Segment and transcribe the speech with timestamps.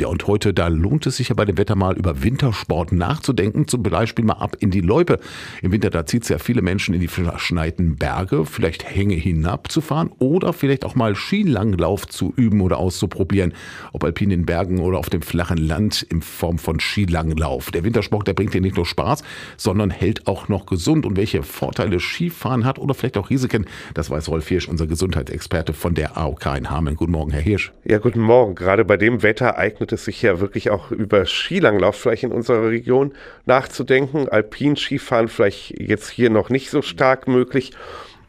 [0.00, 3.66] Ja, und heute, da lohnt es sich ja bei dem Wetter mal über Wintersport nachzudenken.
[3.66, 5.18] Zum Beispiel mal ab in die Loipe.
[5.60, 10.12] Im Winter, da zieht es ja viele Menschen in die verschneiten Berge, vielleicht Hänge hinabzufahren
[10.20, 13.54] oder vielleicht auch mal Skilanglauf zu üben oder auszuprobieren.
[13.92, 17.72] Ob alpin in Bergen oder auf dem flachen Land in Form von Skilanglauf.
[17.72, 19.24] Der Wintersport, der bringt dir nicht nur Spaß,
[19.56, 21.06] sondern hält auch noch gesund.
[21.06, 25.72] Und welche Vorteile Skifahren hat oder vielleicht auch Risiken, das weiß Rolf Hirsch, unser Gesundheitsexperte
[25.72, 26.94] von der AOK in Hameln.
[26.94, 27.72] Guten Morgen, Herr Hirsch.
[27.84, 28.54] Ja, guten Morgen.
[28.54, 32.68] Gerade bei dem Wetter eignet es sich ja wirklich auch über Skilanglauf vielleicht in unserer
[32.68, 33.12] Region
[33.46, 34.28] nachzudenken.
[34.28, 37.72] Alpin-Skifahren vielleicht jetzt hier noch nicht so stark möglich.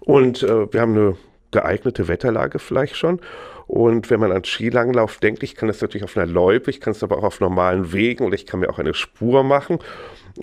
[0.00, 1.16] Und äh, wir haben eine
[1.50, 3.20] geeignete Wetterlage vielleicht schon.
[3.68, 6.92] Und wenn man an Skilanglauf denkt, ich kann das natürlich auf einer Loipe, ich kann
[6.92, 9.78] es aber auch auf normalen Wegen oder ich kann mir auch eine Spur machen.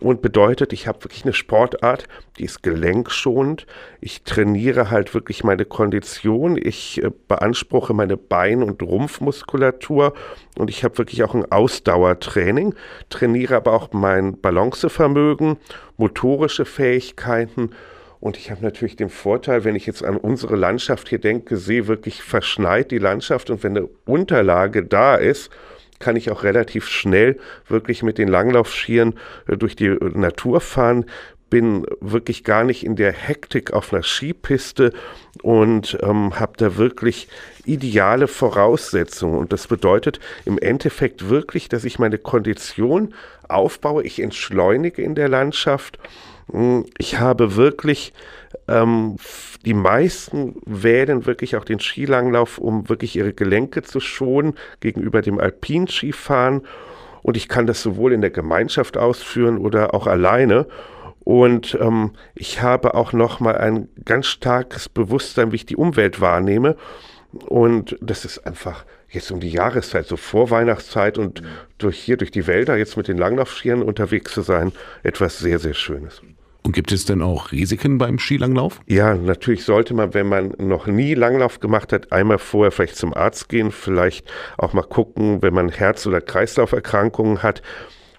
[0.01, 3.65] Und bedeutet, ich habe wirklich eine Sportart, die ist gelenkschonend.
[4.01, 6.59] Ich trainiere halt wirklich meine Kondition.
[6.61, 10.13] Ich äh, beanspruche meine Bein- und Rumpfmuskulatur.
[10.57, 12.75] Und ich habe wirklich auch ein Ausdauertraining.
[13.09, 15.57] Trainiere aber auch mein Balancevermögen,
[15.97, 17.71] motorische Fähigkeiten
[18.19, 21.87] und ich habe natürlich den Vorteil, wenn ich jetzt an unsere Landschaft hier denke, sehe
[21.87, 23.49] wirklich verschneit die Landschaft.
[23.49, 25.49] Und wenn eine Unterlage da ist,
[25.99, 29.15] kann ich auch relativ schnell wirklich mit den Langlaufschieren
[29.47, 31.05] äh, durch die äh, Natur fahren,
[31.49, 34.91] bin wirklich gar nicht in der Hektik auf einer Skipiste
[35.41, 37.27] und ähm, habe da wirklich
[37.65, 39.37] ideale Voraussetzungen.
[39.37, 43.13] Und das bedeutet im Endeffekt wirklich, dass ich meine Kondition
[43.47, 45.99] aufbaue, ich entschleunige in der Landschaft
[46.97, 48.13] ich habe wirklich,
[48.67, 49.17] ähm,
[49.65, 55.39] die meisten wählen wirklich auch den Skilanglauf, um wirklich ihre Gelenke zu schonen gegenüber dem
[55.39, 56.61] Alpinskifahren.
[57.23, 60.67] Und ich kann das sowohl in der Gemeinschaft ausführen oder auch alleine.
[61.23, 66.75] Und ähm, ich habe auch nochmal ein ganz starkes Bewusstsein, wie ich die Umwelt wahrnehme.
[67.47, 71.41] Und das ist einfach jetzt um die Jahreszeit, so vor Weihnachtszeit und
[71.79, 74.71] durch hier durch die Wälder jetzt mit den Langlaufschieren unterwegs zu sein,
[75.01, 76.21] etwas sehr, sehr Schönes.
[76.65, 78.81] Und gibt es denn auch Risiken beim Skilanglauf?
[78.87, 83.13] Ja, natürlich sollte man, wenn man noch nie Langlauf gemacht hat, einmal vorher vielleicht zum
[83.13, 84.27] Arzt gehen, vielleicht
[84.57, 87.61] auch mal gucken, wenn man Herz- oder Kreislauferkrankungen hat,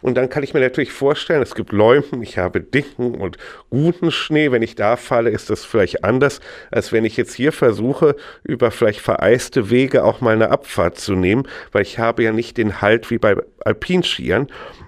[0.07, 3.39] und dann kann ich mir natürlich vorstellen, es gibt Läumen, ich habe dicken und
[3.71, 4.53] guten Schnee.
[4.53, 6.39] Wenn ich da falle, ist das vielleicht anders,
[6.71, 8.15] als wenn ich jetzt hier versuche,
[8.45, 12.57] über vielleicht vereiste Wege auch mal eine Abfahrt zu nehmen, weil ich habe ja nicht
[12.57, 13.35] den Halt wie bei
[13.65, 14.47] Alpinskiern.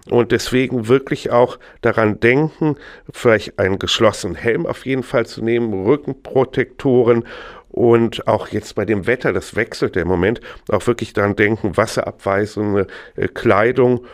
[0.08, 2.76] Und deswegen wirklich auch daran denken,
[3.10, 7.24] vielleicht einen geschlossenen Helm auf jeden Fall zu nehmen, Rückenprotektoren
[7.70, 12.86] und auch jetzt bei dem Wetter, das wechselt im Moment, auch wirklich daran denken, wasserabweisende
[13.16, 14.06] äh, Kleidung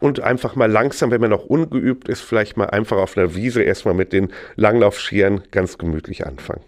[0.00, 3.62] und einfach mal langsam, wenn man noch ungeübt ist, vielleicht mal einfach auf einer Wiese
[3.62, 6.62] erstmal mit den Langlaufschieren ganz gemütlich anfangen.